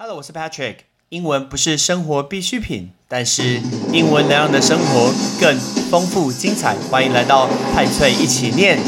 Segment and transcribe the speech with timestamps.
[0.00, 0.76] Hello，我是 Patrick。
[1.08, 3.60] 英文不是生活必需品，但是
[3.92, 5.58] 英文能让你的生活更
[5.90, 6.76] 丰富精彩。
[6.88, 8.78] 欢迎来到派翠一起念。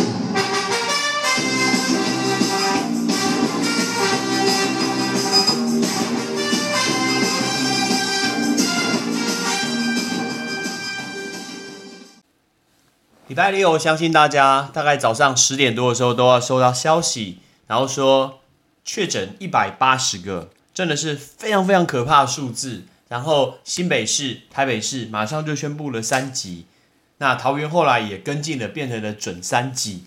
[13.26, 18.38] 礼拜六，我相信大家大概早上十点多的时候都要收到消息，然后说
[18.84, 20.50] 确诊一百八十个，
[20.80, 22.84] 真的是非常非常可怕的数字。
[23.08, 26.64] 然后新北市、台北市马上就宣布了三级，
[27.18, 30.04] 那桃园后来也跟进了，变成了准三级。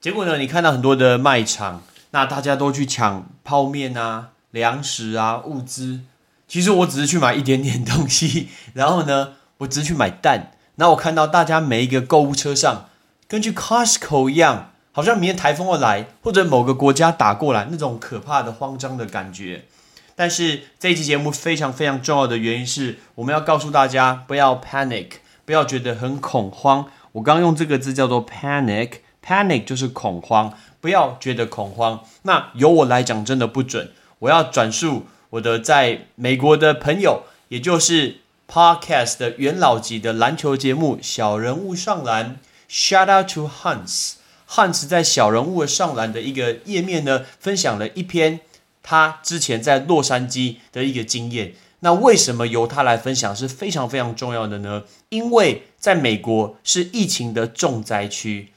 [0.00, 6.00] 结果呢，你看到很多的卖场，那大家都去抢泡面啊、粮食啊、物资。
[6.48, 10.50] 其实我只是去买一点点东西， 然后呢，我只是去买蛋。
[10.74, 12.88] 那我看到大家每一个购物车上，
[13.28, 19.66] 跟去 Costco 一样，好像明天台风要来，或者某个国家打过来，那种可怕的慌张的感觉。
[20.16, 25.08] 但是这一期节目非常非常重要的原因是，我们要告诉大家不要 panic，
[25.44, 26.86] 不要觉得很恐慌。
[27.12, 32.02] 我刚用这个字叫做 panic，panic 就是恐慌，不要觉得恐慌。
[32.22, 38.20] 那由我来讲真的不准，我要转述我的在美国的朋友，也就是
[38.50, 42.38] podcast 的元老级的篮球节目《小人物上篮》
[42.70, 48.40] ，shout out to Hans，Hans 在小人物上篮的一个页面呢，分享了一篇。
[48.88, 54.84] 他之前在洛杉矶的一个经验，那为什么由他来分享是非常非常重要的呢？
[55.08, 58.52] 因为在美国是疫情的重灾区，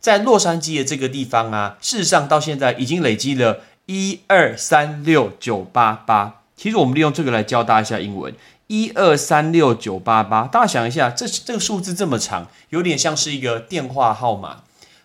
[0.00, 6.40] 在洛杉矶的这个地方啊，事实上到现在已经累积了一二三六九八八。
[6.56, 8.34] 其实我们利用这个来教大家一下英文，
[8.68, 10.46] 一二三六九八八。
[10.46, 14.62] 大家想一下，这这个数字这么长，有点像是一个电话号码。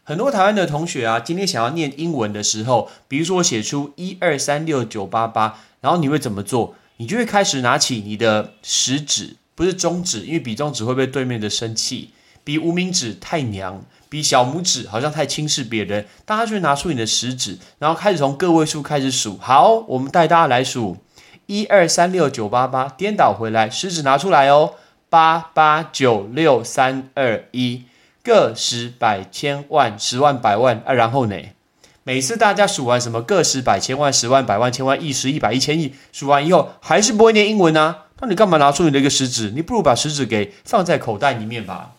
[0.10, 6.74] 很多台湾的同学啊，今天想要念英文的时候，比如说写出一二三六九八八，然后你会怎么做？
[6.98, 12.10] 你就会开始拿起你的食指，不是中指，因为比中指会被对面的生气；
[12.44, 16.08] 比无名指太娘，比小拇指好像太轻视别人。
[16.26, 19.38] 大家就拿出你的食指，然后开始从个位数开始数。
[19.38, 20.98] 好，我们带大家来数
[21.46, 24.74] 一二三六九八八，颠倒回来，食指拿出来哦，
[25.08, 27.84] 八八九六三二一。
[28.30, 31.36] 个十百千万十万百万啊，然后呢？
[32.04, 37.96] 每次大家数完什么个十百千万十万百万千万亿十亿百亿千亿，数完以后还是不会念英文呢？
[38.20, 39.50] 那你干嘛拿出你的一个食指？
[39.50, 41.96] 你不如把食指给放在口袋里面吧。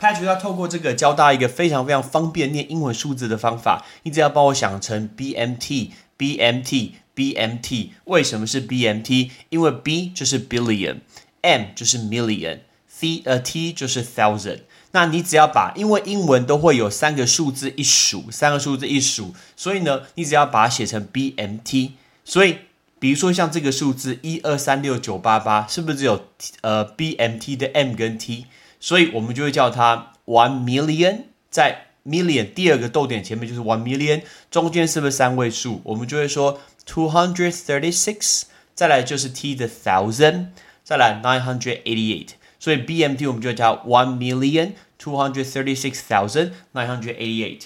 [0.00, 7.90] Patrick 要透过这个教大家一个非常非常方便念英文数字的方法，你只要帮我想成 BMT BMT BMT。
[8.04, 9.30] 为什么是 BMT？
[9.50, 14.60] 因为 B 就是 billion，M 就是 million，C 呃 T 就是 thousand。
[14.96, 21.90] 那你只要把，因为英文都会有三个数字一数，三个数字一数，所以呢，你只要把它写成 BMT。
[22.24, 22.60] 所以，
[22.98, 26.24] 比如说像这个数字一二三六九八八，是不是只有
[26.62, 28.46] 呃 BMT 的 M 跟 T？
[28.80, 35.82] 所以我们就会叫它 one million，在 million 第二个逗点前面就是 one million，中间是不是三位数？
[35.84, 40.46] 我们就会说 two hundred thirty six，再来就是 T 的 thousand，
[40.82, 42.28] 再来 nine hundred eighty eight。
[42.58, 44.72] 所以 BMT 我们就叫 one million
[45.06, 47.60] two hundred thirty six thousand nine hundred eighty eight。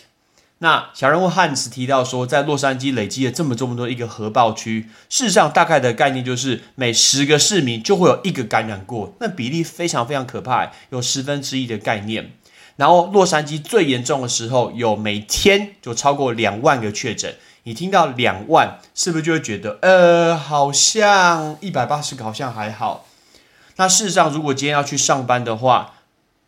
[0.59, 12.33] 那小人物汉斯提到说，在洛杉矶累积了这么这么多一个核爆区，事实上大概的概念就是每十个市民就会有一个感染过，那比例非常非常可怕，有十分之一的概念。
[12.77, 17.35] 然后洛杉矶最严重的时候，有每天就超过两万个确诊。
[17.63, 23.07] 你听到两万，是不是就会觉得，呃，好像一百八十个好像还好？
[23.77, 25.95] 那事实上，如果今天要去上班的话，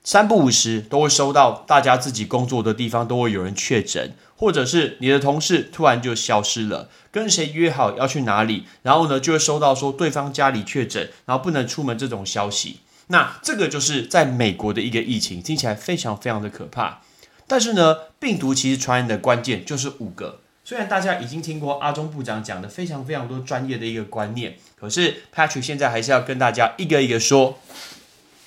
[0.05, 12.81] 三不五时都会收到大家自己工作的地方都会有人确诊，或者是你的同事突然就消失了，跟谁约好要去哪里，然后呢就会收到说对方家里确诊，然后不能出门这种消息。
[13.09, 17.03] 那这个就是在美国的一个疫情，听起来非常非常的可怕。
[17.47, 20.41] 但是呢，病毒其实传染的关键就是五个。
[20.65, 27.59] 虽然大家已经听过阿中部长讲的非常非常多专业的一个观念，可是 Patrick 现在还是要跟大家一个一个说。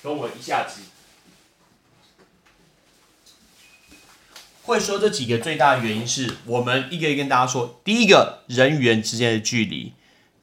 [0.02, 0.80] 跟我一下子
[4.66, 9.92] 会说这几个最大的原因是我们一个一个跟大家说：第一个，人与人之间的距离；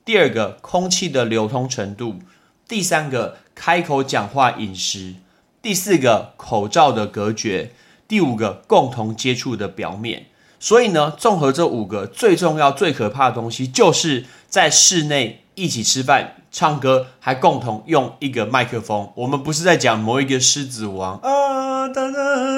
[0.06, 2.20] 第二个，空气的流通程度；
[2.66, 5.16] 第三个，开口讲话饮食；
[5.62, 7.72] 第四个，口罩的隔绝；
[8.08, 10.28] 第五个，共同接触的表面。
[10.58, 19.12] 所以呢，综合这五个最重要、最可怕的东西，就是在室内一起吃饭、唱歌，还共同用一个麦克风。
[19.16, 22.53] 我们不是在讲某一个狮子王啊，等等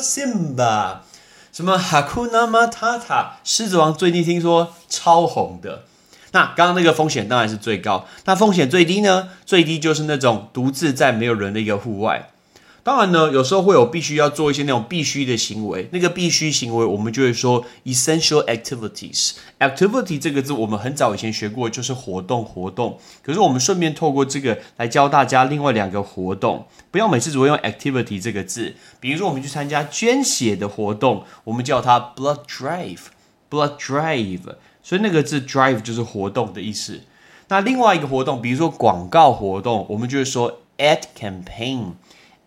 [0.00, 0.98] ，Simba，
[1.52, 5.84] 什么哈库纳马塔塔，狮子王最近听说超红的。
[6.32, 9.30] 那刚刚那个风险当然是最高，那风险最低呢？
[9.44, 12.30] 最低就是那种独自在没有人的一个户外。
[12.90, 19.34] 当然呢，有时候会有必须要做一些那种必须的行为，那个必须行为我们就会说 essential activities。
[19.60, 22.98] activity 这个字我们很早以前学过，就是活动活动。
[23.22, 28.74] 可是我们顺便透过这个来教大家另外两个活动，不要每次只会用 activity 这个字。
[28.98, 34.56] 比如说我们去参加捐血的活动，我们叫它 blood drive，blood drive。
[34.82, 37.02] 所以那个字 drive 就是活动的意思。
[37.46, 41.92] 那另外一个活动，比如说广告活动，我们就会说 ad campaign。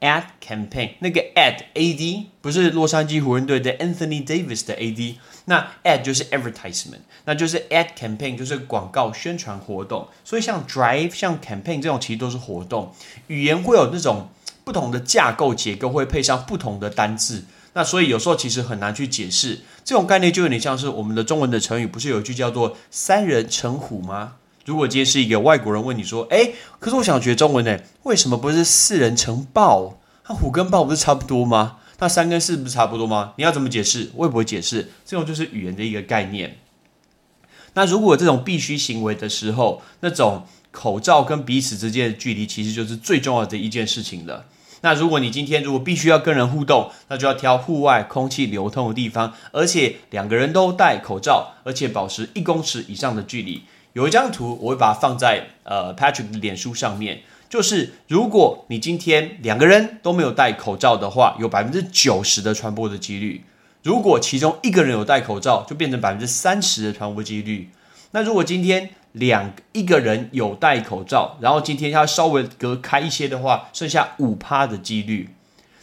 [0.03, 7.57] Ad campaign 那个 ad A D 不是洛杉矶湖人队的 Anthony Davis 的 A D，那 ad 就是 advertisement，那就是
[7.69, 10.09] ad campaign 就是广告宣传活动。
[10.25, 12.93] 所以像 drive 像 campaign 这种其实都是活动。
[13.27, 14.27] 语言会有那种
[14.65, 17.45] 不同的架构结构，会配上不同的单字。
[17.71, 24.33] 那所以有时候其实很难去解释这种概念，就有点像是我们的中文的成语，不是有一句叫做三人成虎吗？
[24.65, 29.99] 如果今天是一个外国人问你说：“哎，可是我想学中文呢，为什么不是四人成豹？
[30.27, 31.77] 那虎跟豹不是差不多吗？
[31.99, 33.33] 那三跟四不是差不多吗？
[33.37, 34.11] 你要怎么解释？
[34.15, 34.89] 我也不会解释。
[35.05, 36.59] 这种就是语言的一个概念。
[37.73, 44.45] 那如果这种必须行为的时候，那种口罩跟彼此之间的距离，其实就是最重要的一件事情了。
[44.81, 53.63] 那如果你今天如果必须要跟人互动，那就要挑户外空气流通的地方，而且两个人都戴口罩，而且保持一公尺以上的距离。
[53.93, 57.21] 有一张图，我会把它放在呃 Patrick 的脸书上面。
[57.47, 63.41] 就是如果你今天两个人都没有戴口罩的话，有百分之九十的传播的几率；
[63.83, 67.69] 如果其中一个人有戴口罩，就变成百分之三十的传播几率。
[68.09, 75.29] 那如果今天两一个人有戴口罩，然后今天要稍微隔开一些的话，剩下五趴的几率。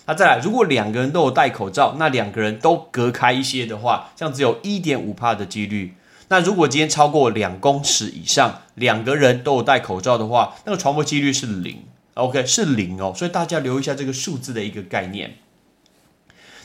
[0.07, 5.95] 那再来，如果两个人都有戴口罩，那两个人都隔开一些的话，这样只有一点五趴的几率。
[6.31, 11.82] 那如果今天超过两公尺以上，两个人都有戴口罩的话，那个传播几率是零
[12.15, 13.12] ，OK，是零哦。
[13.17, 15.38] 所以大家留意一下这个数字的一个概念。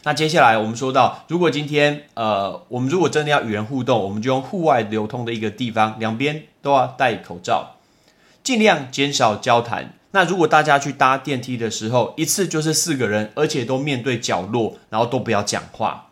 [0.04, 7.78] 那接下来我们说到，如果今天呃，我们如果真的要与人互动，我们就用户外流通的一个地方，两边都要戴口罩，
[8.44, 9.96] 尽量减少交谈。
[10.12, 16.10] 那如果大家去搭电梯的时候，一次就是四个人，而且都面对角落，然后都不要讲话。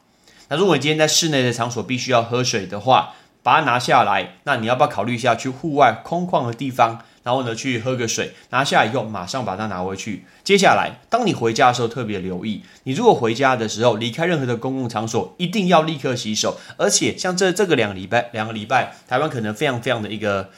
[0.50, 3.14] 那如果你今天在室内的场所必须要喝水的话，
[3.44, 8.32] 把它拿下来，那你要不要考虑一下去户外空旷的地方，然后呢去喝个水？
[8.52, 10.26] 拿下来以后马上把它拿回去。
[10.44, 16.58] 接下来，当你回家的时候特别留意，你如果回家的时候离开任何的公共场所，一定要立刻洗手。
[16.78, 20.50] 而且像这这个两个礼拜，两个礼拜，台湾可能非常非常的一个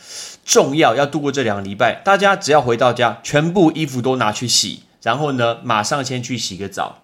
[0.45, 6.99] 重要，要度过这两个礼拜，大家只要回到家，全部衣服都拿去洗，然后呢马上先去洗个澡。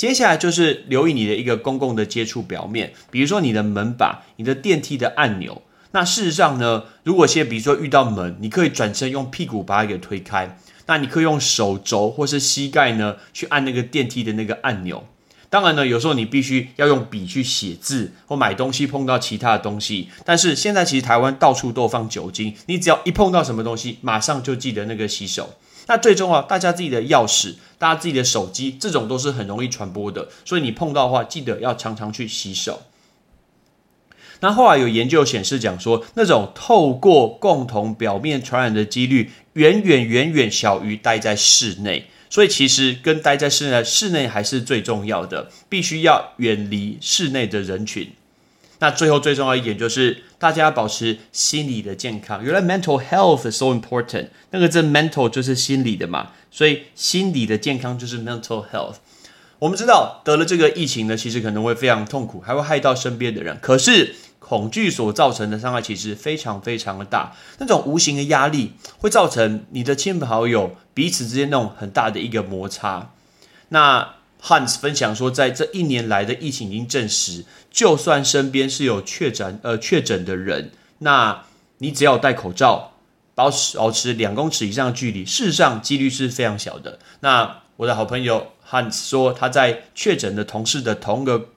[0.00, 5.60] 接下来就是留意你的一个公共的接触表面，比如说你的门把、你的电梯的按钮。
[5.90, 10.56] 那事实上呢，如果现在比如说遇到门，你可以转身用屁股把它给推开。
[10.86, 15.06] 那你可以用手肘或是膝盖呢去按那个电梯的那个按钮。
[15.50, 20.08] 当然呢，有时候你必须要用笔去写字或买东西碰到其他的东西。
[20.24, 25.56] 但是现在其实台湾到处都放酒精，你只要一碰到什么东西，马上就记得那个洗手。
[25.86, 32.82] 那最重要，大家自己的钥匙、大家自己的手机，这种都是很容易传播的，所以你碰到的话，记得要常常去洗手。
[34.42, 48.12] 那后来有研究显示讲说，那种透过共同表面传染的几率，远远远远小于待在室内，所以其实跟待在室内，室内还是最重要的，必须要远离室内的人群。
[48.80, 52.42] 那最后最重要一点就是，大家要保持心理的健康。
[52.42, 58.96] 原来 mental health is so important，那个字 mental 就是心理的嘛，所以心理的健康就是 mental health。
[59.58, 63.58] 我们知道得了这个疫情呢，其实可能会非常痛苦，还会害到身边的人。
[63.60, 73.10] 可是恐惧所造成的伤害其实非常非常的大，那种无形的压力会造成你的亲朋好友彼此之间那种很大的一个摩擦。
[73.68, 81.44] 那 Hans 分享说，在这一年来的疫情已经证实，就算身边是有确诊呃确诊的人，那
[81.78, 82.92] 你只要戴口罩，
[83.34, 86.98] 保持保持两公尺以上的距离，事实上几率是非常小的。
[87.20, 91.48] 那我的好朋友 Hans 说，他在确诊的同事的同个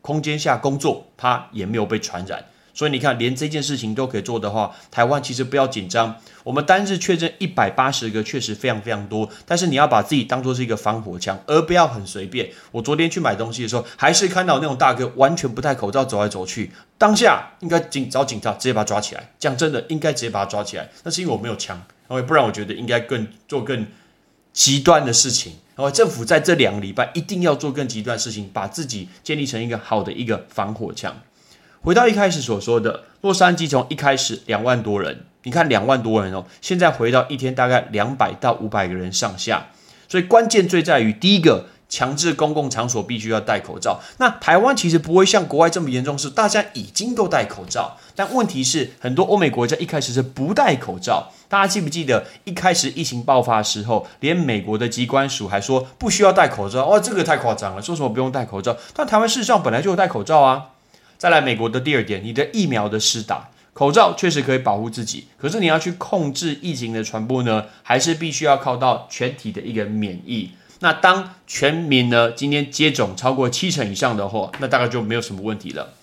[0.00, 2.44] 空间下工作，他也没有被传染。
[2.78, 6.14] 所以你看，连这件事情都可以做的话，台湾其实不要紧张。
[6.44, 9.28] 我们单日确诊一百八十个，确实非常非常多。
[9.44, 12.48] 但是你要把自己当做是一个防火墙，而不要很随便。
[12.70, 16.70] 我昨天去买东西的时候，还是看到那种大哥完全不戴口罩走来走去。
[16.96, 19.28] 当下应该警找警察直接把他抓起来。
[19.40, 20.88] 讲真的，应该直接把他抓起来。
[21.02, 23.84] 那是因为我没有枪，因为不然我觉得应该更做更
[24.52, 25.54] 极端的事情。
[25.74, 31.20] 然后政府在这两个礼拜一定要做更极端的事情，把自己建立成一个好的一个防火墙。
[31.88, 39.68] 回到一开始所说的，洛杉矶从一开始两万多人，你看两万多人哦，现在回到一天大概两百到五百个人上下。
[40.06, 41.64] 所以关键最在于第一个。
[41.90, 43.98] 强制公共场所必须要戴口罩。
[44.18, 47.96] 那台湾其实不会像国外这么严重，是大家已经都戴口罩。
[48.14, 51.32] 但问题是，很多欧美国家一开始是不戴口罩。
[51.48, 56.84] 大家记不记得一开始疫情爆发的时候，连美国的机关署还说不需要戴口罩。
[56.84, 58.76] 哇，这个太夸张了，说什么不用戴口罩？
[58.92, 60.72] 但台湾事实上本来就有戴口罩啊。
[61.18, 70.50] 再来，美国的第二点，你的疫苗的施打，口罩确实可以保护自己，可是你要去控制疫情的传播呢，还是必须要靠到全体的一个免疫。
[70.78, 75.94] 那当全民呢今天接种超过七成以上的话，那大概就没有什么问题了。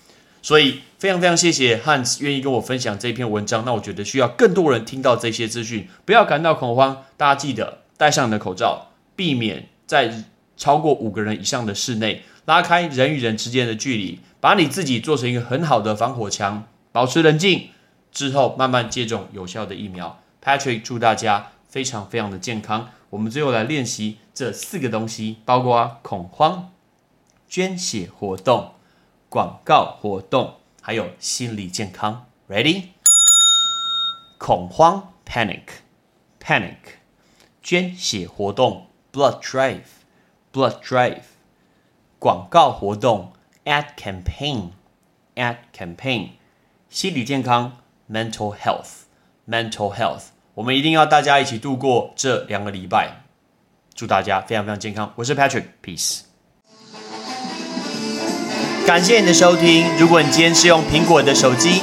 [0.42, 3.64] 所以非常非常谢谢 Hans 愿意跟我分享这篇文章。
[3.64, 7.04] 那我觉得需要更多人听到这些资讯，不要感到恐慌。
[7.16, 10.24] 大家记得戴上你的口罩，避免在
[10.56, 17.70] 超过五个人以上的室内拉开人与人之间的距离，把你自己做成一个很好的防火墙，保持冷静
[18.12, 20.20] 之后慢慢接种有效的疫苗。
[20.40, 22.90] Patrick 祝大家非常非常的健康。
[23.10, 26.70] 我们最后来练习这四个东西，包括恐慌、
[27.48, 28.74] 捐血活动、
[29.28, 32.26] 广告活动，还有心理健康。
[32.48, 32.90] Ready？
[34.38, 36.76] 恐慌 （panic），panic；
[37.60, 41.22] 捐血活动 （blood drive），blood drive；
[42.20, 43.32] 广告活动
[43.66, 46.28] （ad campaign），ad campaign；
[46.88, 47.78] 心理健康
[48.10, 50.22] （mental health），mental health。
[50.54, 53.24] 我们一定要大家一起度过这两个礼拜，
[53.94, 55.12] 祝大家非常非常健康。
[55.16, 56.20] 我是 Patrick，Peace。
[58.86, 59.84] 感谢你的收听。
[59.98, 61.82] 如果你今天是用苹果的手机，